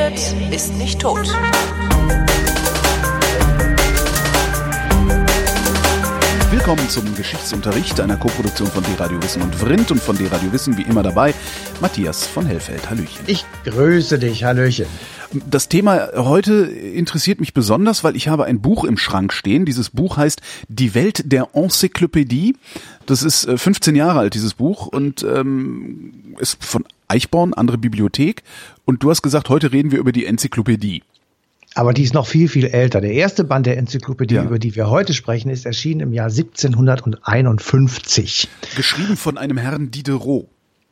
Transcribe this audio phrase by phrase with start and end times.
[0.00, 1.28] redet, ist nicht tot.
[6.50, 10.82] Willkommen zum Geschichtsunterricht einer Koproduktion von D-Radio Wissen und Vrindt und von D-Radio Wissen wie
[10.82, 11.34] immer dabei
[11.80, 12.88] Matthias von Hellfeld.
[12.90, 13.24] Hallöchen.
[13.26, 14.86] Ich grüße dich, Hallöchen.
[15.48, 19.64] Das Thema heute interessiert mich besonders, weil ich habe ein Buch im Schrank stehen.
[19.64, 22.56] Dieses Buch heißt Die Welt der Enzyklopädie.
[23.06, 28.42] Das ist 15 äh, Jahre alt, dieses Buch, und ähm, ist von Eichborn, andere Bibliothek.
[28.84, 31.02] Und du hast gesagt, heute reden wir über die Enzyklopädie.
[31.74, 33.00] Aber die ist noch viel, viel älter.
[33.00, 34.44] Der erste Band der Enzyklopädie, ja.
[34.44, 38.48] über die wir heute sprechen, ist erschienen im Jahr 1751.
[38.76, 40.48] Geschrieben von einem Herrn Diderot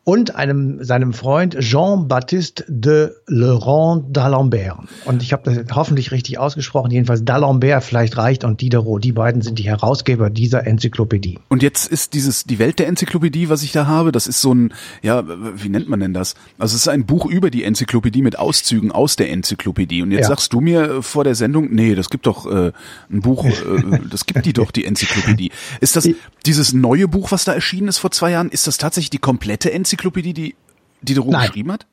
[0.09, 4.79] und einem seinem Freund Jean-Baptiste de Laurent d'Alembert.
[5.05, 9.05] Und ich habe das hoffentlich richtig ausgesprochen, jedenfalls d'Alembert vielleicht reicht und Diderot.
[9.05, 11.41] Die beiden sind die Herausgeber dieser Enzyklopädie.
[11.51, 14.55] Und jetzt ist dieses die Welt der Enzyklopädie, was ich da habe, das ist so
[14.55, 16.37] ein ja, wie nennt man denn das?
[16.57, 20.01] Also es ist ein Buch über die Enzyklopädie mit Auszügen aus der Enzyklopädie.
[20.01, 20.29] Und jetzt ja.
[20.29, 22.73] sagst du mir vor der Sendung, nee, das gibt doch äh,
[23.10, 23.52] ein Buch, äh,
[24.10, 25.52] das gibt die doch die Enzyklopädie.
[25.82, 26.09] Ist das
[26.47, 29.71] dieses neue Buch, was da erschienen ist vor zwei Jahren, ist das tatsächlich die komplette
[29.71, 29.98] Enzyklopädie?
[29.99, 30.54] Enzyklopädie, die
[31.02, 31.46] Diderot Nein.
[31.49, 31.87] geschrieben hat?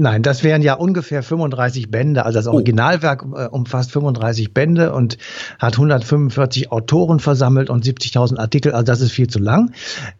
[0.00, 2.24] Nein, das wären ja ungefähr 35 Bände.
[2.24, 2.52] Also das oh.
[2.52, 5.18] Originalwerk äh, umfasst 35 Bände und
[5.58, 8.70] hat 145 Autoren versammelt und 70.000 Artikel.
[8.70, 9.72] Also das ist viel zu lang.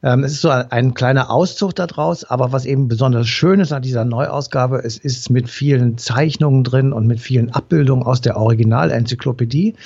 [0.02, 2.24] Ähm, es ist so ein, ein kleiner Auszug daraus.
[2.24, 6.92] Aber was eben besonders schön ist an dieser Neuausgabe, es ist mit vielen Zeichnungen drin
[6.92, 9.76] und mit vielen Abbildungen aus der Originalenzyklopädie.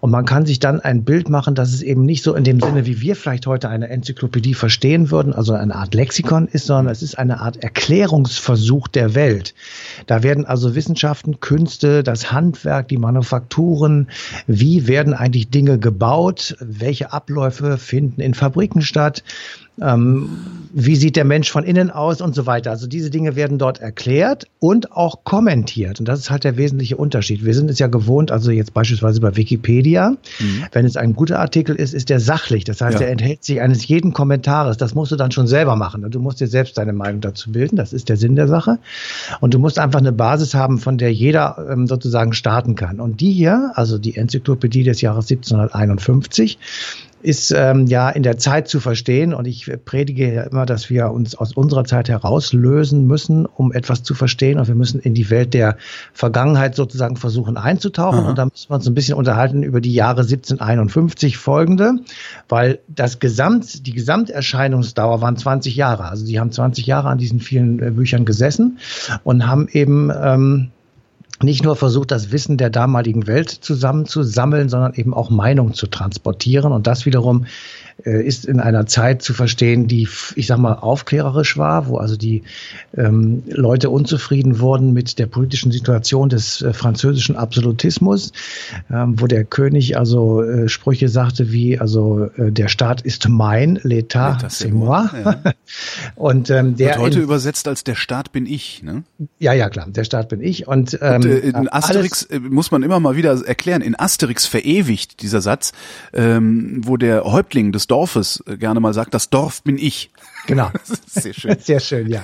[0.00, 2.58] Und man kann sich dann ein Bild machen, dass es eben nicht so in dem
[2.58, 6.90] Sinne, wie wir vielleicht heute eine Enzyklopädie verstehen würden, also eine Art Lexikon ist, sondern
[6.90, 9.41] es ist eine Art Erklärungsversuch der Welt.
[9.42, 9.54] Welt.
[10.06, 14.08] Da werden also Wissenschaften, Künste, das Handwerk, die Manufakturen,
[14.46, 19.22] wie werden eigentlich Dinge gebaut, welche Abläufe finden in Fabriken statt,
[19.82, 20.28] ähm,
[20.72, 22.70] wie sieht der Mensch von innen aus und so weiter.
[22.70, 26.00] Also diese Dinge werden dort erklärt und auch kommentiert.
[26.00, 27.44] Und das ist halt der wesentliche Unterschied.
[27.44, 30.64] Wir sind es ja gewohnt, also jetzt beispielsweise bei Wikipedia, mhm.
[30.72, 32.64] wenn es ein guter Artikel ist, ist der sachlich.
[32.64, 33.06] Das heißt, ja.
[33.06, 34.78] er enthält sich eines jeden Kommentares.
[34.78, 36.10] Das musst du dann schon selber machen.
[36.10, 37.76] Du musst dir selbst deine Meinung dazu bilden.
[37.76, 38.78] Das ist der Sinn der Sache.
[39.40, 42.98] Und du musst einfach eine Basis haben, von der jeder ähm, sozusagen starten kann.
[42.98, 46.58] Und die hier, also die Enzyklopädie des Jahres 1751,
[47.22, 49.32] ist ähm, ja in der Zeit zu verstehen.
[49.34, 54.02] Und ich predige ja immer, dass wir uns aus unserer Zeit herauslösen müssen, um etwas
[54.02, 54.58] zu verstehen.
[54.58, 55.76] Und wir müssen in die Welt der
[56.12, 58.20] Vergangenheit sozusagen versuchen einzutauchen.
[58.20, 58.28] Aha.
[58.30, 61.94] Und da müssen wir uns ein bisschen unterhalten über die Jahre 1751 folgende,
[62.48, 66.04] weil das Gesamt, die Gesamterscheinungsdauer waren 20 Jahre.
[66.04, 68.78] Also die haben 20 Jahre an diesen vielen äh, Büchern gesessen
[69.24, 70.70] und haben eben ähm,
[71.42, 76.72] nicht nur versucht, das Wissen der damaligen Welt zusammenzusammeln, sondern eben auch Meinung zu transportieren.
[76.72, 77.46] Und das wiederum
[78.10, 82.42] ist in einer Zeit zu verstehen, die, ich sag mal, aufklärerisch war, wo also die
[82.96, 88.32] ähm, Leute unzufrieden wurden mit der politischen Situation des äh, französischen Absolutismus,
[88.90, 93.78] ähm, wo der König also äh, Sprüche sagte wie, also äh, der Staat ist mein,
[93.78, 95.08] l'État c'est moi.
[95.24, 95.42] Ja.
[96.16, 99.04] Und ähm, der Wird heute in, übersetzt als der Staat bin ich, ne?
[99.38, 100.66] Ja, ja, klar, der Staat bin ich.
[100.66, 103.98] Und, ähm, Und äh, in Asterix alles, äh, muss man immer mal wieder erklären, in
[103.98, 105.72] Asterix verewigt dieser Satz,
[106.12, 110.10] ähm, wo der Häuptling des Dorfes äh, gerne mal sagt, das Dorf bin ich.
[110.46, 110.70] Genau.
[111.06, 111.56] Sehr schön.
[111.60, 112.22] Sehr schön, ja.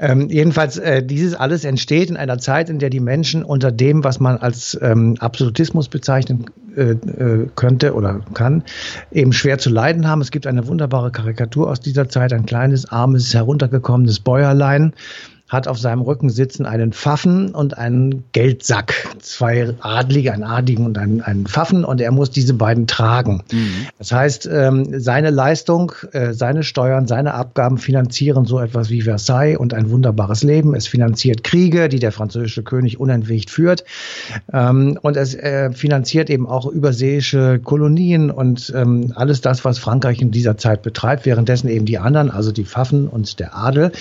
[0.00, 4.02] Ähm, jedenfalls, äh, dieses alles entsteht in einer Zeit, in der die Menschen unter dem,
[4.02, 8.64] was man als ähm, Absolutismus bezeichnen äh, äh, könnte oder kann,
[9.12, 10.20] eben schwer zu leiden haben.
[10.20, 14.94] Es gibt eine wunderbare Karikatur aus dieser Zeit, ein kleines, armes, heruntergekommenes Bäuerlein,
[15.48, 18.94] hat auf seinem Rücken sitzen einen Pfaffen und einen Geldsack.
[19.20, 23.42] Zwei Adlige, einen Adligen und einen, einen Pfaffen und er muss diese beiden tragen.
[23.50, 23.86] Mhm.
[23.98, 29.56] Das heißt, ähm, seine Leistung, äh, seine Steuern, seine Abgaben finanzieren so etwas wie Versailles
[29.56, 30.74] und ein wunderbares Leben.
[30.74, 33.84] Es finanziert Kriege, die der französische König unentwegt führt.
[34.52, 40.20] Ähm, und es äh, finanziert eben auch überseeische Kolonien und ähm, alles das, was Frankreich
[40.20, 43.92] in dieser Zeit betreibt, währenddessen eben die anderen, also die Pfaffen und der Adel,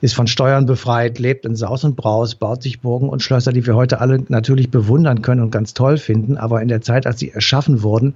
[0.00, 3.52] ist von Steuern befreit befreit, lebt in Saus und Braus, baut sich Burgen und Schlösser,
[3.52, 6.36] die wir heute alle natürlich bewundern können und ganz toll finden.
[6.36, 8.14] Aber in der Zeit, als sie erschaffen wurden,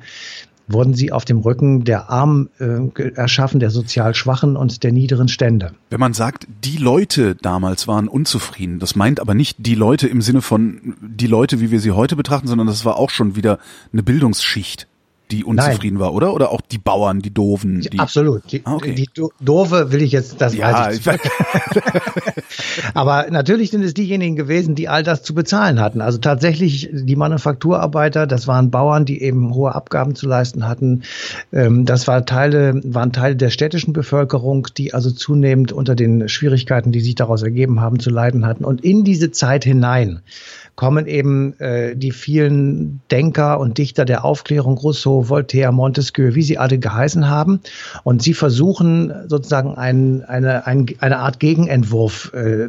[0.69, 5.29] wurden sie auf dem Rücken der Armen äh, erschaffen, der sozial Schwachen und der niederen
[5.29, 5.73] Stände.
[5.91, 10.21] Wenn man sagt, die Leute damals waren unzufrieden, das meint aber nicht die Leute im
[10.21, 13.59] Sinne von die Leute, wie wir sie heute betrachten, sondern das war auch schon wieder
[13.93, 14.89] eine Bildungsschicht.
[15.31, 16.07] Die unzufrieden Nein.
[16.07, 16.33] war, oder?
[16.35, 17.81] Oder auch die Bauern, die Doofen?
[17.81, 18.51] Die Absolut.
[18.53, 18.95] Die, ah, okay.
[18.95, 19.09] die
[19.41, 21.07] Doofe will ich jetzt, das ja, weiß ich.
[22.95, 26.01] Aber natürlich sind es diejenigen gewesen, die all das zu bezahlen hatten.
[26.01, 31.03] Also tatsächlich die Manufakturarbeiter, das waren Bauern, die eben hohe Abgaben zu leisten hatten.
[31.53, 36.93] Ähm, das war Teile, waren Teile der städtischen Bevölkerung, die also zunehmend unter den Schwierigkeiten,
[36.93, 38.65] die sich daraus ergeben haben, zu leiden hatten.
[38.65, 40.21] Und in diese Zeit hinein
[40.77, 46.59] kommen eben äh, die vielen Denker und Dichter der Aufklärung, Rousseau, Voltaire, Montesquieu, wie sie
[46.59, 47.61] alle geheißen haben.
[48.05, 52.69] Und sie versuchen sozusagen ein, eine, ein, eine Art Gegenentwurf äh,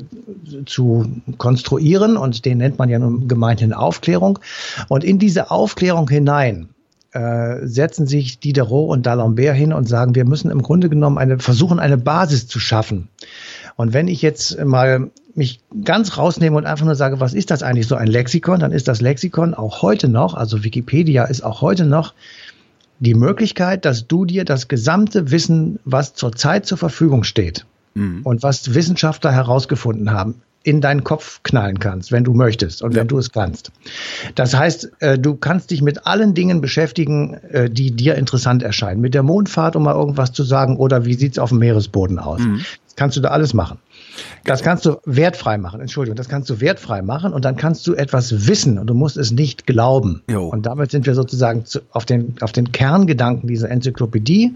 [0.66, 1.06] zu
[1.38, 4.40] konstruieren und den nennt man ja nun gemeinhin Aufklärung.
[4.88, 6.70] Und in diese Aufklärung hinein
[7.12, 11.40] äh, setzen sich Diderot und D'Alembert hin und sagen, wir müssen im Grunde genommen eine,
[11.40, 13.10] versuchen, eine Basis zu schaffen.
[13.76, 17.64] Und wenn ich jetzt mal mich ganz rausnehme und einfach nur sage, was ist das
[17.64, 21.62] eigentlich so ein Lexikon, dann ist das Lexikon auch heute noch, also Wikipedia ist auch
[21.62, 22.14] heute noch
[23.00, 28.22] die Möglichkeit, dass du dir das gesamte Wissen, was zurzeit zur Verfügung steht mhm.
[28.24, 33.00] und was Wissenschaftler herausgefunden haben, in deinen Kopf knallen kannst, wenn du möchtest und ja.
[33.00, 33.72] wenn du es kannst.
[34.36, 39.00] Das heißt, äh, du kannst dich mit allen Dingen beschäftigen, äh, die dir interessant erscheinen.
[39.00, 42.42] Mit der Mondfahrt, um mal irgendwas zu sagen, oder wie sieht's auf dem Meeresboden aus.
[42.42, 42.66] Mhm.
[42.98, 43.78] Kannst du da alles machen.
[44.44, 47.94] Das kannst du wertfrei machen, Entschuldigung, das kannst du wertfrei machen und dann kannst du
[47.94, 50.24] etwas wissen und du musst es nicht glauben.
[50.30, 50.48] Jo.
[50.48, 54.56] Und damit sind wir sozusagen zu, auf, den, auf den Kerngedanken dieser Enzyklopädie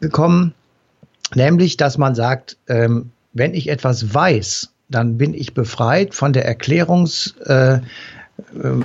[0.00, 0.54] gekommen,
[1.34, 6.46] nämlich, dass man sagt, ähm, wenn ich etwas weiß, dann bin ich befreit von der
[6.46, 7.80] Erklärungs, äh,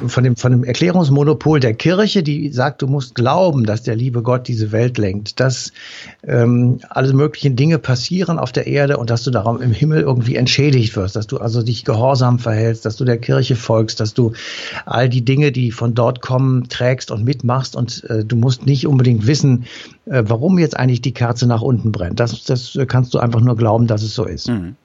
[0.07, 4.23] von dem, von dem Erklärungsmonopol der Kirche, die sagt, du musst glauben, dass der liebe
[4.23, 5.71] Gott diese Welt lenkt, dass
[6.25, 10.37] ähm, alle möglichen Dinge passieren auf der Erde und dass du darum im Himmel irgendwie
[10.37, 14.33] entschädigt wirst, dass du also dich gehorsam verhältst, dass du der Kirche folgst, dass du
[14.87, 18.87] all die Dinge, die von dort kommen, trägst und mitmachst und äh, du musst nicht
[18.87, 19.65] unbedingt wissen,
[20.05, 22.19] äh, warum jetzt eigentlich die Kerze nach unten brennt.
[22.19, 24.49] Das, das kannst du einfach nur glauben, dass es so ist.
[24.49, 24.75] Mhm.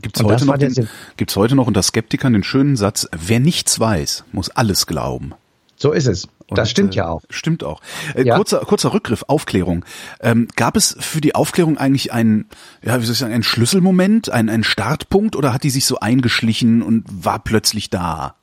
[0.00, 4.24] Gibt's heute, noch den, gibt's heute noch unter Skeptikern den schönen Satz, wer nichts weiß,
[4.32, 5.34] muss alles glauben.
[5.76, 6.28] So ist es.
[6.46, 7.22] Und, das stimmt äh, ja auch.
[7.30, 7.80] Stimmt auch.
[8.14, 8.36] Äh, ja.
[8.36, 9.84] Kurzer, kurzer Rückgriff, Aufklärung.
[10.20, 12.48] Ähm, gab es für die Aufklärung eigentlich einen,
[12.82, 15.98] ja, wie soll ich sagen, einen Schlüsselmoment, einen, einen Startpunkt oder hat die sich so
[16.00, 18.36] eingeschlichen und war plötzlich da?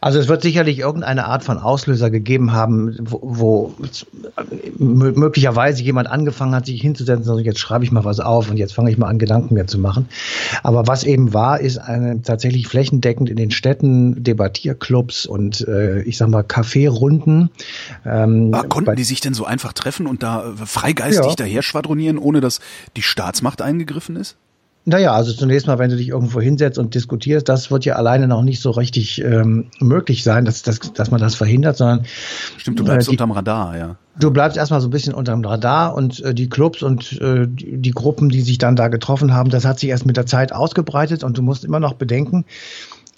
[0.00, 3.74] Also es wird sicherlich irgendeine Art von Auslöser gegeben haben, wo, wo
[4.78, 8.56] möglicherweise jemand angefangen hat, sich hinzusetzen und also jetzt schreibe ich mal was auf und
[8.56, 10.08] jetzt fange ich mal an, Gedanken mehr zu machen.
[10.62, 16.16] Aber was eben war, ist eine, tatsächlich flächendeckend in den Städten Debattierclubs und äh, ich
[16.16, 17.50] sag mal Kaffeerunden.
[18.04, 21.34] Ähm, ah, konnten die sich denn so einfach treffen und da freigeistig ja.
[21.36, 22.60] daher schwadronieren, ohne dass
[22.96, 24.36] die Staatsmacht eingegriffen ist?
[24.86, 28.26] Naja, also zunächst mal, wenn du dich irgendwo hinsetzt und diskutierst, das wird ja alleine
[28.26, 32.06] noch nicht so richtig ähm, möglich sein, dass, dass, dass man das verhindert, sondern.
[32.56, 33.96] Stimmt, du bleibst äh, die, unterm Radar, ja.
[34.18, 37.90] Du bleibst erstmal so ein bisschen unterm Radar und äh, die Clubs und äh, die,
[37.90, 41.24] Gruppen, die sich dann da getroffen haben, das hat sich erst mit der Zeit ausgebreitet
[41.24, 42.46] und du musst immer noch bedenken,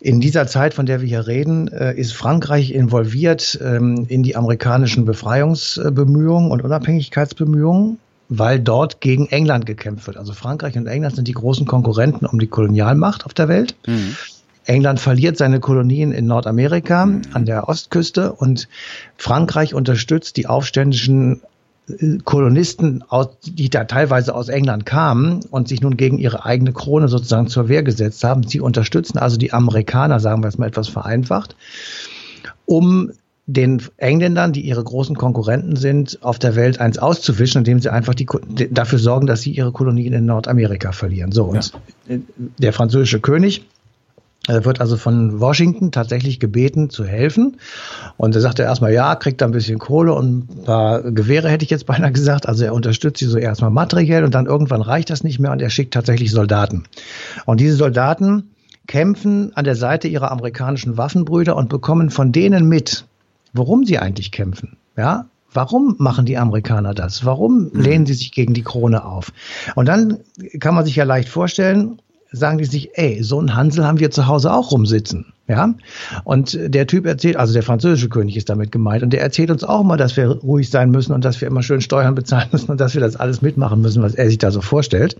[0.01, 4.35] in dieser Zeit, von der wir hier reden, äh, ist Frankreich involviert ähm, in die
[4.35, 7.99] amerikanischen Befreiungsbemühungen und Unabhängigkeitsbemühungen
[8.39, 10.17] weil dort gegen England gekämpft wird.
[10.17, 13.77] Also Frankreich und England sind die großen Konkurrenten um die Kolonialmacht auf der Welt.
[13.87, 14.17] Mhm.
[14.65, 17.23] England verliert seine Kolonien in Nordamerika mhm.
[17.33, 18.69] an der Ostküste und
[19.17, 21.43] Frankreich unterstützt die aufständischen
[21.89, 23.05] äh, Kolonisten,
[23.45, 27.69] die da teilweise aus England kamen und sich nun gegen ihre eigene Krone sozusagen zur
[27.69, 28.47] Wehr gesetzt haben.
[28.47, 31.55] Sie unterstützen also die Amerikaner, sagen wir es mal etwas vereinfacht,
[32.65, 33.11] um
[33.47, 38.15] den Engländern, die ihre großen Konkurrenten sind, auf der Welt eins auszuwischen, indem sie einfach
[38.15, 38.27] die,
[38.71, 41.33] dafür sorgen, dass sie ihre Kolonien in Nordamerika verlieren.
[41.33, 41.73] So, und
[42.09, 42.19] ja.
[42.59, 43.67] der französische König
[44.49, 47.59] äh, wird also von Washington tatsächlich gebeten zu helfen.
[48.17, 51.49] Und er sagt er erstmal, ja, kriegt da ein bisschen Kohle und ein paar Gewehre,
[51.49, 52.49] hätte ich jetzt beinahe gesagt.
[52.49, 55.61] Also er unterstützt sie so erstmal materiell und dann irgendwann reicht das nicht mehr und
[55.61, 56.85] er schickt tatsächlich Soldaten.
[57.45, 58.51] Und diese Soldaten
[58.87, 63.07] kämpfen an der Seite ihrer amerikanischen Waffenbrüder und bekommen von denen mit,
[63.53, 64.77] warum sie eigentlich kämpfen.
[64.97, 67.25] Ja, Warum machen die Amerikaner das?
[67.25, 67.81] Warum mhm.
[67.81, 69.33] lehnen sie sich gegen die Krone auf?
[69.75, 70.19] Und dann
[70.61, 74.11] kann man sich ja leicht vorstellen, sagen die sich, ey, so ein Hansel haben wir
[74.11, 75.27] zu Hause auch rumsitzen.
[75.49, 75.75] Ja,
[76.25, 79.65] und der Typ erzählt, also der französische König ist damit gemeint, und der erzählt uns
[79.65, 82.71] auch mal, dass wir ruhig sein müssen und dass wir immer schön Steuern bezahlen müssen
[82.71, 85.17] und dass wir das alles mitmachen müssen, was er sich da so vorstellt.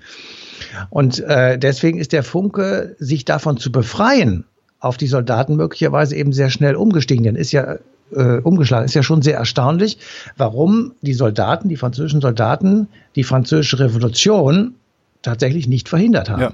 [0.89, 4.45] Und äh, deswegen ist der Funke, sich davon zu befreien,
[4.79, 7.25] auf die Soldaten möglicherweise eben sehr schnell umgestiegen.
[7.25, 7.77] Denn ist ja
[8.15, 8.85] äh, umgeschlagen.
[8.85, 9.99] Ist ja schon sehr erstaunlich,
[10.37, 14.75] warum die Soldaten, die französischen Soldaten, die französische Revolution
[15.23, 16.43] tatsächlich nicht verhindert haben.
[16.43, 16.53] Ja.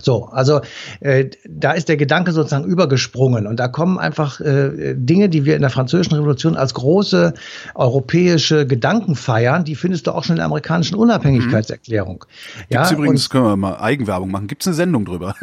[0.00, 0.60] So, also
[1.00, 5.56] äh, da ist der Gedanke sozusagen übergesprungen und da kommen einfach äh, Dinge, die wir
[5.56, 7.34] in der Französischen Revolution als große
[7.74, 12.24] europäische Gedanken feiern, die findest du auch schon in der amerikanischen Unabhängigkeitserklärung.
[12.28, 12.60] Mhm.
[12.68, 15.34] Gibt's ja, übrigens, können wir mal Eigenwerbung machen, gibt's eine Sendung drüber?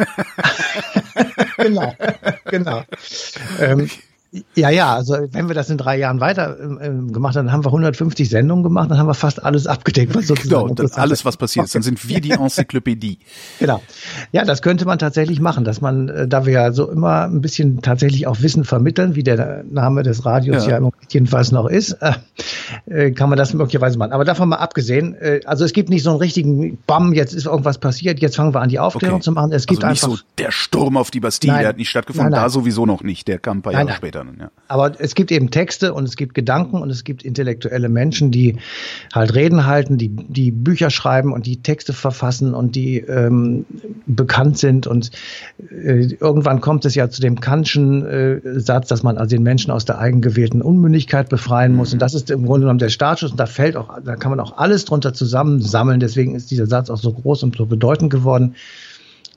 [1.58, 1.94] genau,
[2.46, 2.84] genau.
[3.60, 3.90] Ähm,
[4.56, 7.64] ja, ja, also wenn wir das in drei Jahren weiter ähm, gemacht haben, dann haben
[7.64, 11.38] wir 150 Sendungen gemacht, dann haben wir fast alles abgedeckt, was sozusagen genau, alles, was
[11.38, 11.76] passiert ist.
[11.76, 13.20] Dann sind wir die Enzyklopädie.
[13.60, 13.82] genau.
[14.32, 17.42] Ja, das könnte man tatsächlich machen, dass man, äh, da wir ja so immer ein
[17.42, 21.94] bisschen tatsächlich auch Wissen vermitteln, wie der Name des Radios ja, ja jedenfalls noch ist,
[22.02, 22.14] äh,
[22.86, 24.12] äh, kann man das möglicherweise machen.
[24.12, 27.46] Aber davon mal abgesehen, äh, also es gibt nicht so einen richtigen Bam, jetzt ist
[27.46, 29.24] irgendwas passiert, jetzt fangen wir an, die Aufklärung okay.
[29.24, 29.52] zu machen.
[29.52, 31.90] Es gibt also nicht einfach, so der Sturm auf die Bastille, nein, der hat nicht
[31.90, 32.46] stattgefunden, nein, nein.
[32.46, 34.50] da sowieso noch nicht, der kam ein paar Jahre später ja.
[34.68, 38.58] Aber es gibt eben Texte und es gibt Gedanken und es gibt intellektuelle Menschen, die
[39.14, 43.66] halt Reden halten, die, die Bücher schreiben und die Texte verfassen und die ähm,
[44.06, 44.88] bekannt sind.
[44.88, 45.12] Und
[45.72, 49.72] äh, irgendwann kommt es ja zu dem Kantschen äh, Satz, dass man also den Menschen
[49.72, 51.94] aus der eigengewählten Unmündigkeit befreien muss.
[51.94, 53.32] Und das ist im Grunde genommen der Startschuss.
[53.32, 56.00] Und da fällt auch, da kann man auch alles drunter zusammensammeln.
[56.00, 58.56] Deswegen ist dieser Satz auch so groß und so bedeutend geworden.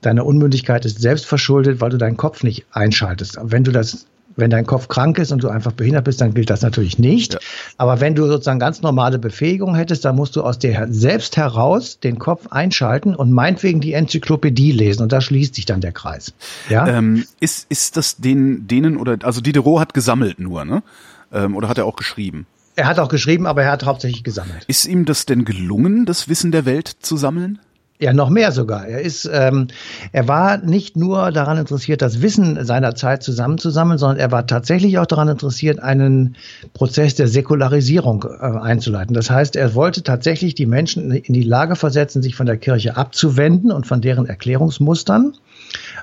[0.01, 3.37] Deine Unmündigkeit ist selbst verschuldet, weil du deinen Kopf nicht einschaltest.
[3.41, 4.05] Wenn du das
[4.39, 7.33] wenn dein Kopf krank ist und du einfach behindert bist, dann gilt das natürlich nicht.
[7.33, 7.39] Ja.
[7.77, 11.99] Aber wenn du sozusagen ganz normale Befähigung hättest, dann musst du aus dir selbst heraus
[11.99, 15.03] den Kopf einschalten und meinetwegen die Enzyklopädie lesen.
[15.03, 16.33] Und da schließt sich dann der Kreis.
[16.69, 16.87] Ja?
[16.87, 20.83] Ähm, ist, ist das den, denen oder, also Diderot hat gesammelt nur, ne?
[21.31, 22.47] Ähm, oder hat er auch geschrieben?
[22.79, 24.63] Er hat auch geschrieben, aber er hat hauptsächlich gesammelt.
[24.67, 27.59] Ist ihm das denn gelungen, das Wissen der Welt zu sammeln?
[27.99, 28.87] Ja, noch mehr sogar.
[28.87, 29.67] Er ist, ähm,
[30.13, 34.97] er war nicht nur daran interessiert, das Wissen seiner Zeit zusammenzusammeln, sondern er war tatsächlich
[34.97, 36.37] auch daran interessiert, einen
[36.73, 39.13] Prozess der Säkularisierung äh, einzuleiten.
[39.13, 42.95] Das heißt, er wollte tatsächlich die Menschen in die Lage versetzen, sich von der Kirche
[42.95, 45.33] abzuwenden und von deren Erklärungsmustern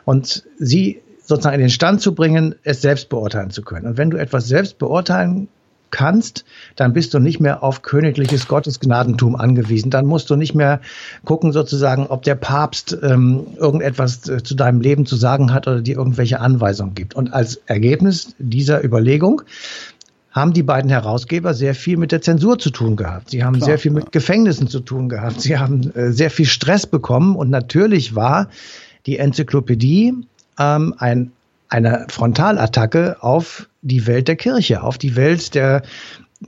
[0.04, 3.86] und sie sozusagen in den Stand zu bringen, es selbst beurteilen zu können.
[3.86, 5.48] Und wenn du etwas selbst beurteilen
[5.96, 6.44] kannst,
[6.76, 9.88] dann bist du nicht mehr auf königliches Gottesgnadentum angewiesen.
[9.90, 10.82] Dann musst du nicht mehr
[11.24, 15.80] gucken, sozusagen, ob der Papst ähm, irgendetwas äh, zu deinem Leben zu sagen hat oder
[15.80, 17.14] dir irgendwelche Anweisungen gibt.
[17.14, 19.40] Und als Ergebnis dieser Überlegung
[20.32, 23.30] haben die beiden Herausgeber sehr viel mit der Zensur zu tun gehabt.
[23.30, 25.40] Sie haben Klar, sehr viel mit Gefängnissen zu tun gehabt.
[25.40, 27.36] Sie haben äh, sehr viel Stress bekommen.
[27.36, 28.50] Und natürlich war
[29.06, 30.12] die Enzyklopädie
[30.58, 31.32] ähm, ein
[31.68, 35.82] eine Frontalattacke auf die Welt der Kirche, auf die Welt der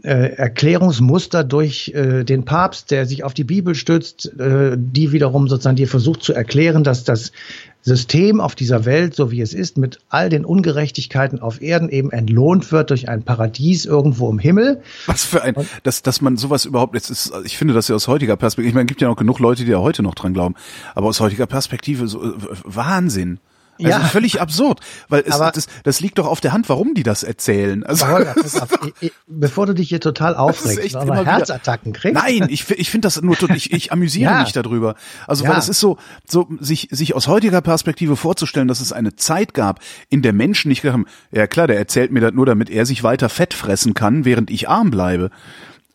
[0.02, 5.48] äh, Erklärungsmuster durch äh, den Papst, der sich auf die Bibel stützt, äh, die wiederum
[5.48, 7.32] sozusagen dir versucht zu erklären, dass das
[7.80, 12.10] System auf dieser Welt, so wie es ist, mit all den Ungerechtigkeiten auf Erden eben
[12.10, 14.82] entlohnt wird durch ein Paradies irgendwo im Himmel.
[15.06, 15.54] Was für ein,
[15.84, 18.74] dass, dass man sowas überhaupt, jetzt ist, ich finde das ja aus heutiger Perspektive, ich
[18.74, 20.54] meine, es gibt ja noch genug Leute, die ja heute noch dran glauben,
[20.94, 23.38] aber aus heutiger Perspektive so, äh, Wahnsinn.
[23.78, 24.00] Also ja.
[24.00, 27.84] völlig absurd, weil es, das, das liegt doch auf der Hand, warum die das erzählen.
[27.84, 28.78] Also, auf,
[29.26, 32.14] bevor du dich hier total aufregst, aber Herzattacken kriegst.
[32.14, 34.40] Nein, ich, ich finde das nur, ich, ich amüsiere ja.
[34.40, 34.94] mich darüber.
[35.26, 35.50] Also ja.
[35.50, 39.54] weil es ist so, so sich, sich aus heutiger Perspektive vorzustellen, dass es eine Zeit
[39.54, 42.70] gab, in der Menschen nicht gedacht haben, ja klar, der erzählt mir das nur, damit
[42.70, 45.30] er sich weiter fett fressen kann, während ich arm bleibe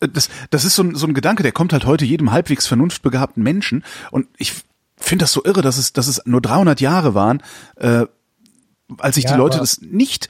[0.00, 3.42] das, das ist so ein, so ein Gedanke, der kommt halt heute jedem halbwegs vernunftbegabten
[3.42, 3.84] Menschen.
[4.10, 4.52] Und ich
[5.04, 7.42] finde das so irre, dass es, dass es nur 300 Jahre waren,
[7.76, 8.06] äh,
[8.98, 10.28] als sich ja, die Leute das nicht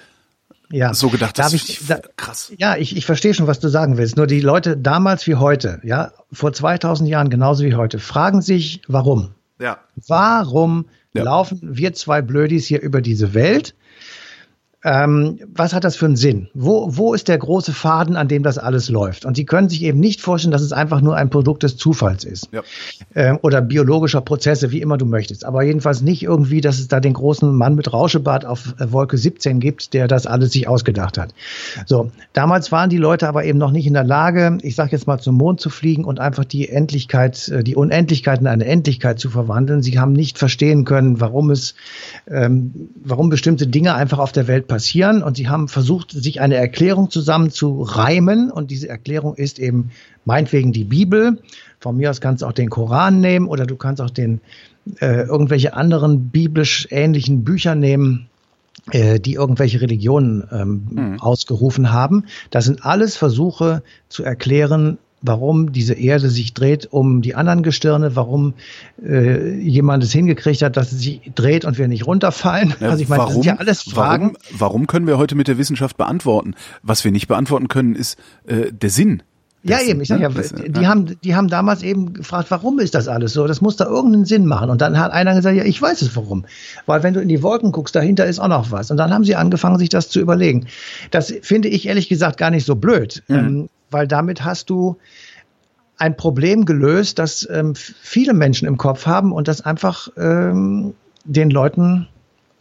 [0.71, 0.95] ja.
[0.95, 1.61] so gedacht haben.
[1.89, 2.53] Da, krass.
[2.59, 4.17] Ja, ich, ich verstehe schon, was du sagen willst.
[4.17, 8.83] Nur die Leute damals wie heute, ja, vor 2000 Jahren genauso wie heute, fragen sich,
[8.89, 9.35] warum?
[9.61, 9.79] Ja.
[10.07, 11.23] Warum ja.
[11.23, 13.75] laufen wir zwei Blödis hier über diese Welt?
[14.85, 16.49] Ähm, was hat das für einen Sinn?
[16.53, 19.25] Wo, wo ist der große Faden, an dem das alles läuft?
[19.25, 22.25] Und Sie können sich eben nicht vorstellen, dass es einfach nur ein Produkt des Zufalls
[22.25, 22.51] ist.
[22.53, 22.63] Ja.
[23.15, 25.47] Ähm, oder biologischer Prozesse, wie immer du möchtest.
[25.47, 29.17] Aber jedenfalls nicht irgendwie, dass es da den großen Mann mit Rauschebart auf äh, Wolke
[29.17, 31.33] 17 gibt, der das alles sich ausgedacht hat.
[31.87, 35.07] So, damals waren die Leute aber eben noch nicht in der Lage, ich sage jetzt
[35.07, 39.19] mal zum Mond zu fliegen und einfach die Endlichkeit, äh, die Unendlichkeit in eine Endlichkeit
[39.19, 39.83] zu verwandeln.
[39.83, 41.75] Sie haben nicht verstehen können, warum es,
[42.29, 46.41] ähm, warum bestimmte Dinge einfach auf der Welt passieren passieren und sie haben versucht, sich
[46.41, 49.93] eine Erklärung zusammen zu reimen und diese Erklärung ist eben
[50.25, 51.39] meinetwegen die Bibel.
[51.79, 54.41] Von mir aus kannst du auch den Koran nehmen oder du kannst auch den
[55.01, 58.27] äh, irgendwelche anderen biblisch ähnlichen Bücher nehmen
[58.91, 61.21] äh, die irgendwelche Religionen ähm, mhm.
[61.21, 62.25] ausgerufen haben.
[62.51, 68.15] Das sind alles Versuche zu erklären, warum diese Erde sich dreht um die anderen Gestirne,
[68.15, 68.55] warum
[69.03, 72.75] äh, jemand es hingekriegt hat, dass es sich dreht und wir nicht runterfallen.
[72.81, 74.35] Ja, also ich meine, warum, das sind ja alles Fragen.
[74.51, 76.55] Warum, warum können wir heute mit der Wissenschaft beantworten?
[76.83, 79.23] Was wir nicht beantworten können, ist äh, der Sinn
[79.63, 80.89] Ja, eben, ich sag ja, die ja.
[80.89, 83.47] haben, die haben damals eben gefragt, warum ist das alles so?
[83.47, 84.69] Das muss da irgendeinen Sinn machen.
[84.69, 86.45] Und dann hat einer gesagt, ja, ich weiß es warum.
[86.85, 88.91] Weil wenn du in die Wolken guckst, dahinter ist auch noch was.
[88.91, 90.67] Und dann haben sie angefangen, sich das zu überlegen.
[91.11, 93.71] Das finde ich ehrlich gesagt gar nicht so blöd, mhm.
[93.95, 94.97] Weil damit hast du
[95.99, 101.49] ein Problem gelöst, das ähm, viele Menschen im Kopf haben und das einfach ähm, den
[101.49, 102.09] Leuten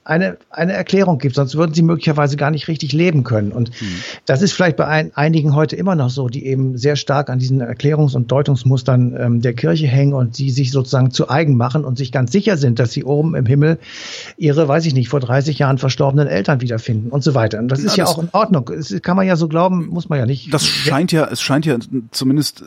[0.05, 3.51] eine, eine Erklärung gibt, sonst würden sie möglicherweise gar nicht richtig leben können.
[3.51, 3.95] Und mhm.
[4.25, 7.39] das ist vielleicht bei ein, einigen heute immer noch so, die eben sehr stark an
[7.39, 11.85] diesen Erklärungs- und Deutungsmustern ähm, der Kirche hängen und die sich sozusagen zu eigen machen
[11.85, 13.79] und sich ganz sicher sind, dass sie oben im Himmel
[14.37, 17.59] ihre, weiß ich nicht, vor 30 Jahren verstorbenen Eltern wiederfinden und so weiter.
[17.59, 18.69] Und das ja, ist ja das auch in Ordnung.
[18.75, 20.53] Das kann man ja so glauben, muss man ja nicht.
[20.53, 21.77] Das scheint ja, es scheint ja
[22.11, 22.63] zumindest,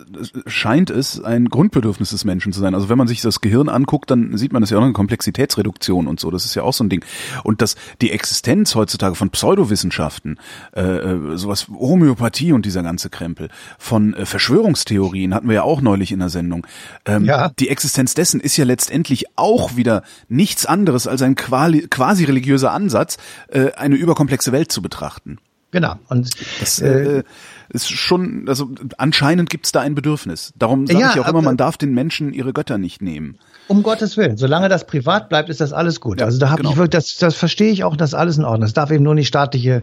[0.46, 2.74] scheint es ein Grundbedürfnis des Menschen zu sein.
[2.74, 6.06] Also wenn man sich das Gehirn anguckt, dann sieht man das ja auch eine Komplexitätsreduktion
[6.06, 6.30] und so.
[6.30, 7.04] Das ist ja auch so ein Ding.
[7.44, 10.38] Und dass die Existenz heutzutage von Pseudowissenschaften,
[10.74, 15.80] äh, äh, sowas Homöopathie und dieser ganze Krempel, von äh, Verschwörungstheorien hatten wir ja auch
[15.80, 16.66] neulich in der Sendung.
[17.04, 17.50] Ähm, ja.
[17.58, 23.16] Die Existenz dessen ist ja letztendlich auch wieder nichts anderes als ein quasi religiöser Ansatz,
[23.48, 25.38] äh, eine überkomplexe Welt zu betrachten.
[25.70, 25.96] Genau.
[26.08, 26.30] Und
[26.60, 27.22] das äh, äh,
[27.68, 30.52] ist schon, also anscheinend gibt es da ein Bedürfnis.
[30.56, 33.38] Darum sage ja, ich auch immer, man darf den Menschen ihre Götter nicht nehmen.
[33.68, 34.36] Um Gottes Willen.
[34.36, 36.20] Solange das privat bleibt, ist das alles gut.
[36.20, 36.70] Ja, also da habe genau.
[36.70, 38.64] ich wirklich, das, das verstehe ich auch, das ist alles in Ordnung.
[38.64, 39.82] Es darf eben nur nicht staatliche,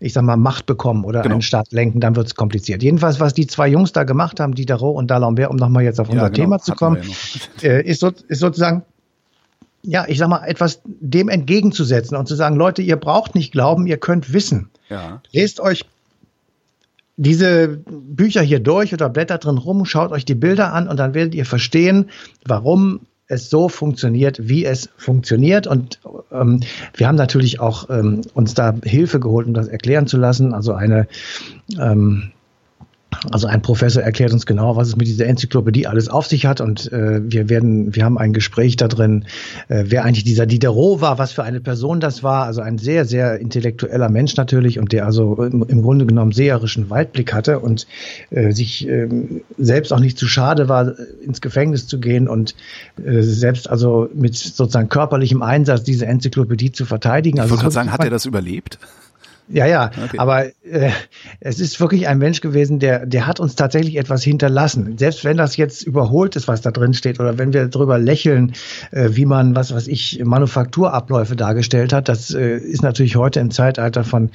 [0.00, 1.34] ich sag mal, Macht bekommen oder genau.
[1.34, 2.82] einen Staat lenken, dann wird es kompliziert.
[2.82, 6.08] Jedenfalls, was die zwei Jungs da gemacht haben, Diderot und D'Alembert, um nochmal jetzt auf
[6.08, 6.44] unser ja, genau.
[6.44, 7.02] Thema zu kommen,
[7.60, 8.82] ja äh, ist, so, ist sozusagen
[9.82, 13.86] ja, ich sag mal, etwas dem entgegenzusetzen und zu sagen, Leute, ihr braucht nicht glauben,
[13.86, 14.68] ihr könnt wissen.
[14.90, 15.22] Ja.
[15.32, 15.86] Lest euch
[17.16, 21.14] diese Bücher hier durch oder blättert drin rum, schaut euch die Bilder an und dann
[21.14, 22.10] werdet ihr verstehen,
[22.46, 25.66] warum es so funktioniert, wie es funktioniert.
[25.66, 26.00] Und
[26.32, 26.60] ähm,
[26.94, 30.52] wir haben natürlich auch ähm, uns da Hilfe geholt, um das erklären zu lassen.
[30.52, 31.06] Also eine
[31.78, 32.32] ähm,
[33.30, 36.60] also ein Professor erklärt uns genau, was es mit dieser Enzyklopädie alles auf sich hat
[36.60, 39.26] und äh, wir werden, wir haben ein Gespräch da drin,
[39.68, 43.04] äh, wer eigentlich dieser Diderot war, was für eine Person das war, also ein sehr,
[43.04, 47.86] sehr intellektueller Mensch natürlich und der also im, im Grunde genommen seherischen Weitblick hatte und
[48.30, 49.08] äh, sich äh,
[49.58, 52.54] selbst auch nicht zu schade war, ins Gefängnis zu gehen und
[53.04, 57.36] äh, selbst also mit sozusagen körperlichem Einsatz diese Enzyklopädie zu verteidigen.
[57.36, 58.78] Ich also wollte gerade sagen, hat er das überlebt?
[59.52, 60.18] Ja, ja, okay.
[60.18, 60.90] aber äh,
[61.40, 64.96] es ist wirklich ein Mensch gewesen, der, der hat uns tatsächlich etwas hinterlassen.
[64.96, 68.52] Selbst wenn das jetzt überholt ist, was da drin steht, oder wenn wir darüber lächeln,
[68.92, 73.50] äh, wie man, was was ich, Manufakturabläufe dargestellt hat, das äh, ist natürlich heute im
[73.50, 74.30] Zeitalter von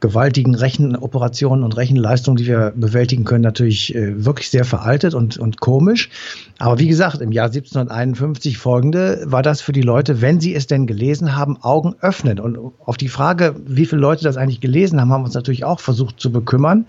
[0.00, 5.60] gewaltigen Rechenoperationen und Rechenleistungen, die wir bewältigen können, natürlich äh, wirklich sehr veraltet und, und
[5.60, 6.10] komisch.
[6.58, 10.66] Aber wie gesagt, im Jahr 1751 folgende war das für die Leute, wenn sie es
[10.66, 12.38] denn gelesen haben, Augen öffnen.
[12.38, 15.34] Und auf die Frage, wie viele Leute das eigentlich nicht gelesen haben, haben wir uns
[15.34, 16.86] natürlich auch versucht zu bekümmern.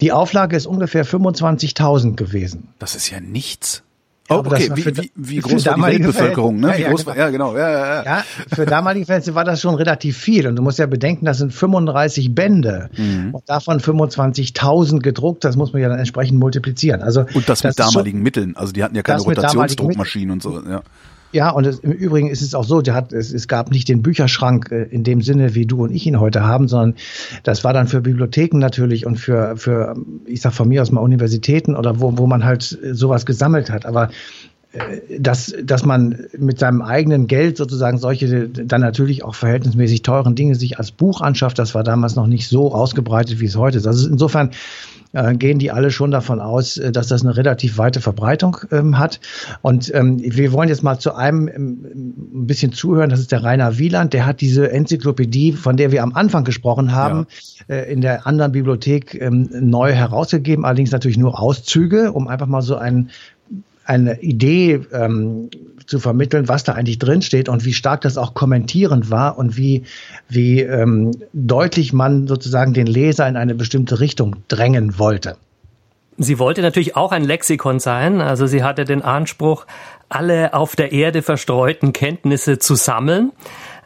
[0.00, 2.68] Die Auflage ist ungefähr 25.000 gewesen.
[2.78, 3.82] Das ist ja nichts.
[4.32, 6.60] Oh, okay, wie, wie, wie groß war die Weltbevölkerung?
[6.60, 6.68] Ne?
[6.68, 7.16] Ja, wie groß genau.
[7.16, 7.56] war, ja, genau.
[7.56, 8.04] Ja, ja, ja.
[8.04, 10.46] ja, für damalige Verhältnisse war das schon relativ viel.
[10.46, 13.34] Und du musst ja bedenken, das sind 35 Bände mhm.
[13.34, 15.42] und davon 25.000 gedruckt.
[15.42, 17.02] Das muss man ja dann entsprechend multiplizieren.
[17.02, 18.56] Also und das, das mit damaligen schon, Mitteln.
[18.56, 20.62] Also die hatten ja keine Rotationsdruckmaschinen und so.
[20.64, 20.82] Ja.
[21.32, 23.88] Ja, und es, im Übrigen ist es auch so, der hat, es, es gab nicht
[23.88, 26.94] den Bücherschrank äh, in dem Sinne, wie du und ich ihn heute haben, sondern
[27.44, 29.94] das war dann für Bibliotheken natürlich und für, für
[30.26, 33.86] ich sag von mir aus mal Universitäten oder wo, wo man halt sowas gesammelt hat.
[33.86, 34.10] Aber
[34.72, 40.34] äh, dass, dass man mit seinem eigenen Geld sozusagen solche dann natürlich auch verhältnismäßig teuren
[40.34, 43.78] Dinge sich als Buch anschafft, das war damals noch nicht so ausgebreitet, wie es heute
[43.78, 43.86] ist.
[43.86, 44.50] Also insofern
[45.12, 48.98] äh, gehen die alle schon davon aus, äh, dass das eine relativ weite Verbreitung ähm,
[48.98, 49.20] hat.
[49.62, 51.84] Und ähm, wir wollen jetzt mal zu einem ähm,
[52.34, 53.10] ein bisschen zuhören.
[53.10, 54.12] Das ist der Rainer Wieland.
[54.12, 57.26] Der hat diese Enzyklopädie, von der wir am Anfang gesprochen haben,
[57.68, 57.76] ja.
[57.76, 60.64] äh, in der anderen Bibliothek ähm, neu herausgegeben.
[60.64, 63.10] Allerdings natürlich nur Auszüge, um einfach mal so einen
[63.90, 65.50] eine Idee ähm,
[65.86, 69.56] zu vermitteln, was da eigentlich drin steht und wie stark das auch kommentierend war und
[69.56, 69.82] wie,
[70.28, 75.36] wie ähm, deutlich man sozusagen den Leser in eine bestimmte Richtung drängen wollte.
[76.18, 79.66] Sie wollte natürlich auch ein Lexikon sein, also sie hatte den Anspruch,
[80.08, 83.32] alle auf der Erde verstreuten Kenntnisse zu sammeln.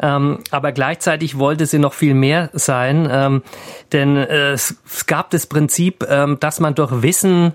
[0.01, 3.43] Ähm, aber gleichzeitig wollte sie noch viel mehr sein, ähm,
[3.93, 4.77] denn äh, es,
[5.07, 7.53] gab das Prinzip, ähm, dass man durch Wissen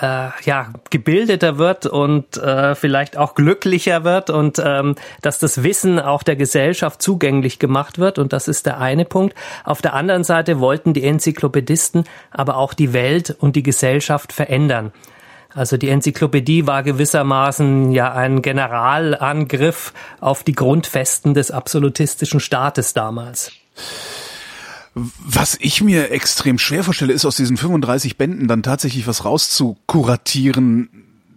[0.00, 6.00] äh, ja gebildeter wird und äh, vielleicht auch glücklicher wird und ähm, dass das Wissen
[6.00, 9.34] auch der Gesellschaft zugänglich gemacht wird und das ist der eine Punkt.
[9.64, 14.92] Auf der anderen Seite wollten die Enzyklopädisten aber auch die Welt und die Gesellschaft verändern.
[15.56, 23.52] Also die Enzyklopädie war gewissermaßen ja ein Generalangriff auf die Grundfesten des absolutistischen Staates damals.
[24.94, 30.88] Was ich mir extrem schwer vorstelle, ist aus diesen 35 Bänden dann tatsächlich was rauszukuratieren,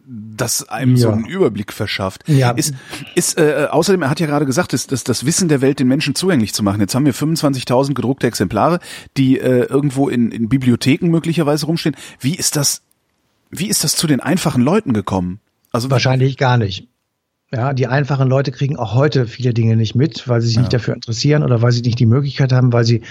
[0.06, 1.04] das einem ja.
[1.04, 2.28] so einen Überblick verschafft.
[2.28, 2.52] Ja.
[2.52, 2.74] Ist,
[3.16, 5.88] ist äh, außerdem, er hat ja gerade gesagt, ist, dass das Wissen der Welt den
[5.88, 6.82] Menschen zugänglich zu machen.
[6.82, 8.80] Jetzt haben wir 25.000 gedruckte Exemplare,
[9.16, 11.96] die äh, irgendwo in, in Bibliotheken möglicherweise rumstehen.
[12.20, 12.82] Wie ist das?
[13.50, 15.40] Wie ist das zu den einfachen Leuten gekommen?
[15.72, 16.88] Also wahrscheinlich gar nicht.
[17.52, 20.62] Ja, die einfachen Leute kriegen auch heute viele Dinge nicht mit, weil sie sich ja.
[20.62, 23.02] nicht dafür interessieren oder weil sie nicht die Möglichkeit haben, weil sie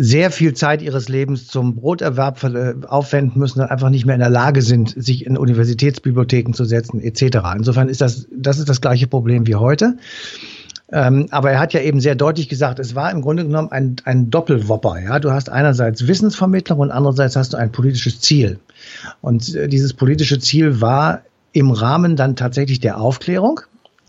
[0.00, 4.20] sehr viel Zeit ihres Lebens zum Broterwerb äh, aufwenden müssen und einfach nicht mehr in
[4.20, 7.38] der Lage sind, sich in Universitätsbibliotheken zu setzen, etc.
[7.56, 9.96] Insofern ist das, das ist das gleiche Problem wie heute.
[10.90, 13.96] Ähm, aber er hat ja eben sehr deutlich gesagt, es war im Grunde genommen ein,
[14.04, 14.98] ein Doppelwopper.
[15.00, 15.18] Ja?
[15.18, 18.58] Du hast einerseits Wissensvermittlung und andererseits hast du ein politisches Ziel.
[19.20, 21.22] Und äh, dieses politische Ziel war
[21.52, 23.60] im Rahmen dann tatsächlich der Aufklärung,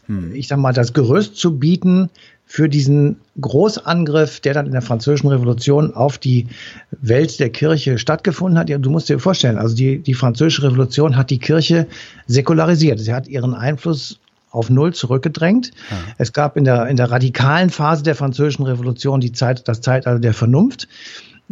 [0.05, 0.33] hm.
[0.33, 2.09] ich sag mal, das Gerüst zu bieten
[2.45, 6.47] für diesen Großangriff, der dann in der Französischen Revolution auf die
[6.91, 8.69] Welt der Kirche stattgefunden hat.
[8.69, 11.87] Ja, du musst dir vorstellen, also die, die Französische Revolution hat die Kirche
[12.25, 12.99] säkularisiert.
[12.99, 14.19] Sie hat ihren Einfluss
[14.51, 15.71] auf Null zurückgedrängt.
[15.89, 15.97] Ja.
[16.17, 20.19] Es gab in der, in der radikalen Phase der Französischen Revolution die Zeit, das Zeitalter
[20.19, 20.87] der Vernunft.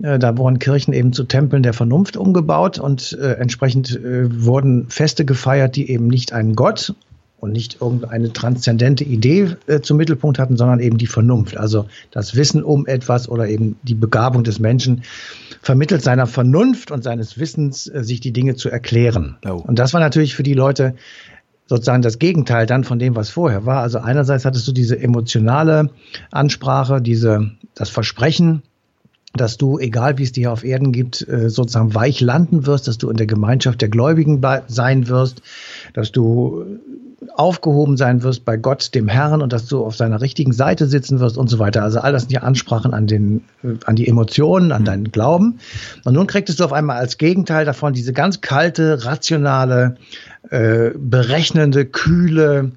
[0.02, 4.90] Äh, da wurden Kirchen eben zu Tempeln der Vernunft umgebaut und äh, entsprechend äh, wurden
[4.90, 6.94] Feste gefeiert, die eben nicht einen Gott
[7.40, 11.58] und nicht irgendeine transzendente Idee äh, zum Mittelpunkt hatten, sondern eben die Vernunft.
[11.58, 15.04] Also das Wissen um etwas oder eben die Begabung des Menschen
[15.62, 19.38] vermittelt seiner Vernunft und seines Wissens, äh, sich die Dinge zu erklären.
[19.46, 19.52] Oh.
[19.52, 20.96] Und das war natürlich für die Leute
[21.68, 23.82] sozusagen das Gegenteil dann von dem, was vorher war.
[23.82, 25.90] Also einerseits hattest du diese emotionale
[26.32, 28.64] Ansprache, diese, das Versprechen,
[29.34, 32.98] dass du, egal wie es dir auf Erden gibt, äh, sozusagen weich landen wirst, dass
[32.98, 35.42] du in der Gemeinschaft der Gläubigen sein wirst,
[35.94, 36.80] dass du
[37.34, 41.20] aufgehoben sein wirst bei Gott, dem Herrn, und dass du auf seiner richtigen Seite sitzen
[41.20, 41.84] wirst und so weiter.
[41.84, 43.44] Also all das sind ja Ansprachen an den,
[43.86, 45.60] an die Emotionen, an deinen Glauben.
[46.04, 49.98] Und nun kriegtest du auf einmal als Gegenteil davon diese ganz kalte, rationale,
[50.50, 52.72] äh, berechnende, kühle,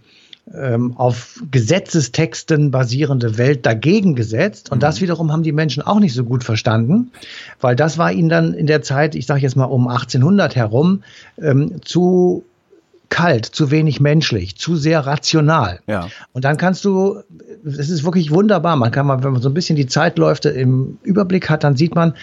[0.54, 4.70] ähm, auf Gesetzestexten basierende Welt dagegen gesetzt.
[4.70, 4.80] Und mhm.
[4.80, 7.12] das wiederum haben die Menschen auch nicht so gut verstanden,
[7.60, 11.02] weil das war ihnen dann in der Zeit, ich sage jetzt mal um 1800 herum,
[11.40, 12.44] ähm, zu
[13.10, 15.80] kalt, zu wenig menschlich, zu sehr rational.
[15.86, 16.08] Ja.
[16.32, 17.20] Und dann kannst du,
[17.64, 20.98] es ist wirklich wunderbar, man kann mal, wenn man so ein bisschen die Zeitläufe im
[21.02, 22.14] Überblick hat, dann sieht man,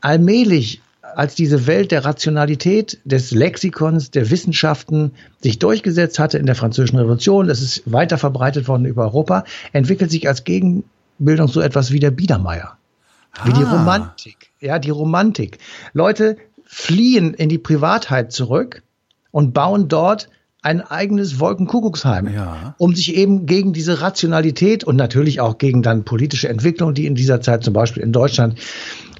[0.00, 0.80] allmählich,
[1.16, 6.98] als diese Welt der Rationalität, des Lexikons, der Wissenschaften sich durchgesetzt hatte in der Französischen
[6.98, 12.00] Revolution, das ist weiter verbreitet worden über Europa, entwickelt sich als Gegenbildung so etwas wie
[12.00, 12.76] der Biedermeier.
[13.44, 13.72] Wie die ah.
[13.72, 14.50] Romantik.
[14.60, 15.58] Ja, die Romantik.
[15.92, 18.82] Leute fliehen in die Privatheit zurück
[19.30, 20.28] und bauen dort
[20.64, 22.74] ein eigenes Wolkenkuckucksheim, ja.
[22.78, 27.14] um sich eben gegen diese Rationalität und natürlich auch gegen dann politische Entwicklungen, die in
[27.14, 28.58] dieser Zeit zum Beispiel in Deutschland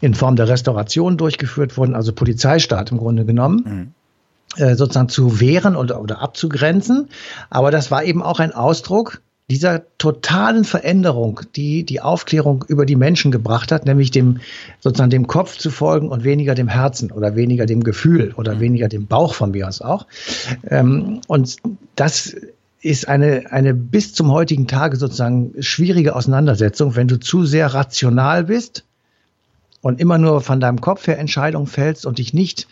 [0.00, 3.64] in Form der Restauration durchgeführt wurden, also Polizeistaat im Grunde genommen.
[3.64, 3.92] Mhm.
[4.56, 7.08] Äh, sozusagen zu wehren oder, oder abzugrenzen.
[7.50, 12.96] Aber das war eben auch ein Ausdruck dieser totalen Veränderung, die die Aufklärung über die
[12.96, 14.40] Menschen gebracht hat, nämlich dem
[14.80, 18.88] sozusagen dem Kopf zu folgen und weniger dem Herzen oder weniger dem Gefühl oder weniger
[18.88, 20.06] dem Bauch von mir aus auch.
[20.68, 21.56] Ähm, und
[21.94, 22.34] das
[22.80, 28.44] ist eine, eine bis zum heutigen Tage sozusagen schwierige Auseinandersetzung, wenn du zu sehr rational
[28.44, 28.84] bist
[29.82, 32.66] und immer nur von deinem Kopf her Entscheidungen fällst und dich nicht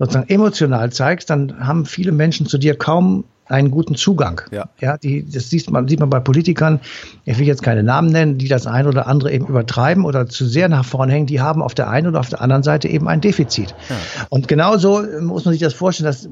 [0.00, 4.40] sozusagen emotional zeigst, dann haben viele Menschen zu dir kaum einen guten Zugang.
[4.50, 4.68] Ja.
[4.80, 6.80] ja, die, das sieht man, sieht man bei Politikern,
[7.24, 10.46] ich will jetzt keine Namen nennen, die das eine oder andere eben übertreiben oder zu
[10.46, 13.08] sehr nach vorn hängen, die haben auf der einen oder auf der anderen Seite eben
[13.08, 13.74] ein Defizit.
[13.88, 13.96] Ja.
[14.30, 16.28] Und genauso muss man sich das vorstellen, dass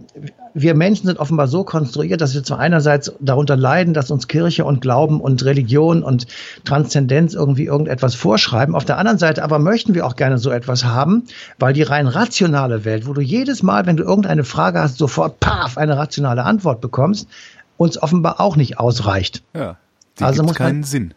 [0.55, 4.65] wir Menschen sind offenbar so konstruiert, dass wir zwar einerseits darunter leiden, dass uns Kirche
[4.65, 6.27] und Glauben und Religion und
[6.65, 8.75] Transzendenz irgendwie irgendetwas vorschreiben.
[8.75, 11.25] Auf der anderen Seite aber möchten wir auch gerne so etwas haben,
[11.59, 15.41] weil die rein rationale Welt, wo du jedes Mal, wenn du irgendeine Frage hast, sofort
[15.41, 17.29] paf, eine rationale Antwort bekommst, bekommst,
[17.77, 19.43] uns offenbar auch nicht ausreicht.
[19.55, 19.77] Ja,
[20.19, 21.15] sie also muss keinen man, Sinn.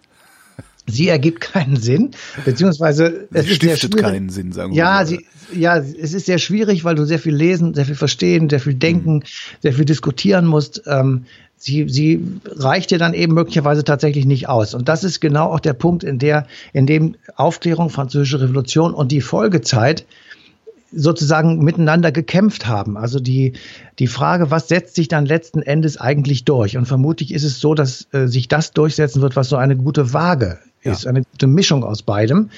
[0.89, 2.12] Sie ergibt keinen Sinn,
[2.45, 5.06] beziehungsweise es sie ist stiftet sehr keinen Sinn, sagen wir ja, mal.
[5.06, 8.62] Sie, ja, es ist sehr schwierig, weil du sehr viel lesen, sehr viel verstehen, sehr
[8.62, 9.23] viel denken, mhm.
[9.62, 10.84] sehr viel diskutieren musst.
[10.86, 11.26] Ähm,
[11.58, 14.73] sie, sie reicht dir dann eben möglicherweise tatsächlich nicht aus.
[14.73, 19.12] Und das ist genau auch der Punkt, in der, in dem Aufklärung, Französische Revolution und
[19.12, 20.06] die Folgezeit
[20.91, 22.97] sozusagen miteinander gekämpft haben.
[22.97, 23.54] Also die,
[24.00, 26.78] die Frage, was setzt sich dann letzten Endes eigentlich durch?
[26.78, 30.13] Und vermutlich ist es so, dass äh, sich das durchsetzen wird, was so eine gute
[30.13, 30.91] Waage ja.
[30.91, 32.50] ist, eine gute Mischung aus beidem.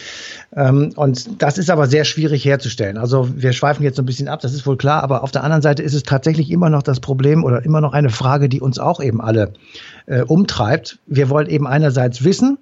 [0.55, 2.97] Ähm, und das ist aber sehr schwierig herzustellen.
[2.97, 5.43] Also wir schweifen jetzt so ein bisschen ab, das ist wohl klar, aber auf der
[5.43, 8.61] anderen Seite ist es tatsächlich immer noch das Problem oder immer noch eine Frage, die
[8.61, 9.53] uns auch eben alle
[10.05, 10.99] äh, umtreibt.
[11.07, 12.57] Wir wollen eben einerseits wissen,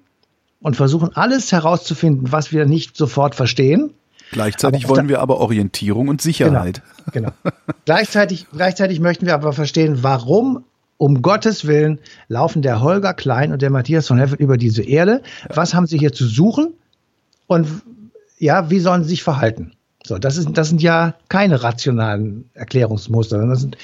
[0.60, 3.94] und versuchen alles herauszufinden, was wir nicht sofort verstehen.
[4.32, 6.82] Gleichzeitig wollen wir aber Orientierung und Sicherheit.
[7.12, 7.30] Genau.
[7.42, 7.52] genau.
[7.84, 10.64] gleichzeitig, gleichzeitig möchten wir aber verstehen, warum
[10.96, 15.22] um Gottes Willen laufen der Holger Klein und der Matthias von Heffel über diese Erde.
[15.48, 16.74] Was haben sie hier zu suchen?
[17.46, 17.68] Und
[18.38, 19.72] ja, wie sollen sie sich verhalten?
[20.04, 23.78] So, das, ist, das sind ja keine rationalen Erklärungsmuster, sondern das sind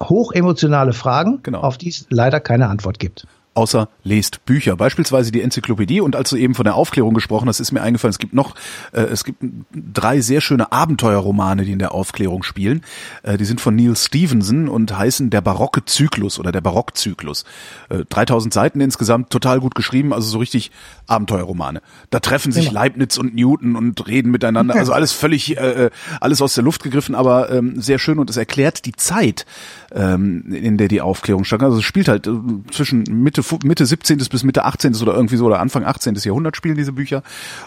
[0.00, 1.60] hochemotionale Fragen, genau.
[1.60, 4.76] auf die es leider keine Antwort gibt außer lest Bücher.
[4.76, 6.00] Beispielsweise die Enzyklopädie.
[6.00, 8.54] Und als du eben von der Aufklärung gesprochen hast, ist mir eingefallen, es gibt noch,
[8.92, 12.82] äh, es gibt drei sehr schöne Abenteuerromane, die in der Aufklärung spielen.
[13.22, 17.44] Äh, die sind von Neil Stevenson und heißen Der barocke Zyklus oder der Barockzyklus.
[17.88, 20.70] Äh, 3000 Seiten insgesamt, total gut geschrieben, also so richtig
[21.06, 21.82] Abenteuerromane.
[22.10, 22.80] Da treffen sich genau.
[22.80, 24.74] Leibniz und Newton und reden miteinander.
[24.74, 28.30] Also alles völlig, äh, äh, alles aus der Luft gegriffen, aber ähm, sehr schön und
[28.30, 29.46] es erklärt die Zeit,
[29.94, 31.62] ähm, in der die Aufklärung stand.
[31.62, 32.32] Also es spielt halt äh,
[32.70, 34.18] zwischen Mitte, Mitte 17.
[34.30, 34.94] bis Mitte 18.
[34.96, 36.14] oder irgendwie so oder Anfang 18.
[36.14, 37.22] Jahrhundert spielen diese Bücher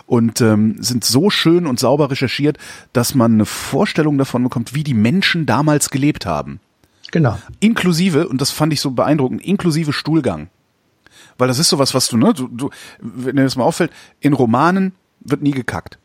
[0.05, 2.57] und ähm, sind so schön und sauber recherchiert,
[2.93, 6.59] dass man eine Vorstellung davon bekommt, wie die Menschen damals gelebt haben.
[7.11, 7.38] Genau.
[7.59, 10.49] Inklusive, und das fand ich so beeindruckend, inklusive Stuhlgang.
[11.38, 14.33] Weil das ist sowas, was du, ne, du, du wenn dir das mal auffällt, in
[14.33, 15.97] Romanen wird nie gekackt.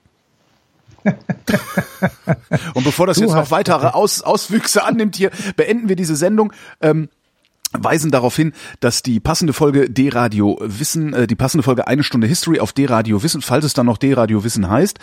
[2.75, 6.53] Und bevor das du jetzt noch weitere Aus, Auswüchse annimmt hier, beenden wir diese Sendung.
[6.81, 7.09] Ähm,
[7.73, 12.27] weisen darauf hin, dass die passende Folge D-Radio Wissen, äh, die passende Folge eine Stunde
[12.27, 14.99] History auf D-Radio Wissen, falls es dann noch D-Radio Wissen heißt,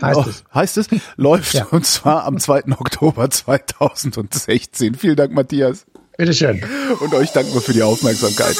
[0.00, 0.44] heißt, oh, es.
[0.54, 1.64] heißt es, läuft ja.
[1.70, 2.64] und zwar am 2.
[2.78, 4.94] Oktober 2016.
[4.94, 5.86] Vielen Dank, Matthias.
[6.16, 6.62] Bitteschön.
[7.00, 8.56] Und euch danken wir für die Aufmerksamkeit.